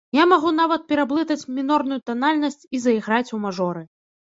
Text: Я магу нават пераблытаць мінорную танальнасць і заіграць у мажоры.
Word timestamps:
Я 0.17 0.23
магу 0.29 0.53
нават 0.59 0.87
пераблытаць 0.91 1.47
мінорную 1.59 1.99
танальнасць 2.11 2.67
і 2.79 2.83
заіграць 2.89 3.33
у 3.39 3.43
мажоры. 3.47 3.89